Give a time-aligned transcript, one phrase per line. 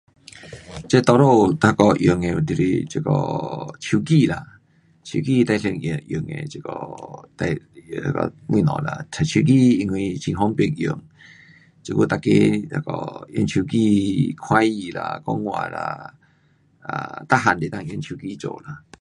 [0.01, 0.11] um
[0.87, 3.11] 这多数那个用的就是这个
[3.79, 4.45] 手机啦。
[5.03, 6.79] 手机最常用的这个
[7.37, 8.11] 电的
[8.47, 10.91] 东西啦，um 手机因为很方便用。
[11.83, 16.11] 这久每个那个用手机来看戏啦，讲话啦
[16.81, 18.81] um 全部都能够用手机做啦。